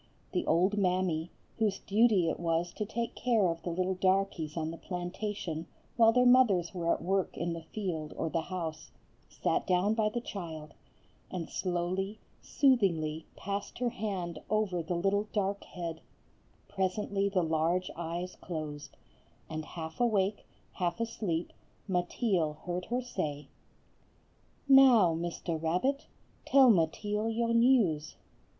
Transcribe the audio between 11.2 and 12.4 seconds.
and slowly,